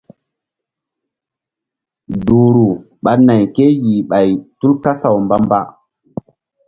Duhru 2.25 2.65
ɓa 3.03 3.13
nay 3.25 3.41
kéyih 3.55 4.01
ɓay 4.09 4.29
tul 4.59 4.73
kasaw 4.83 5.15
mba-mba. 5.25 5.59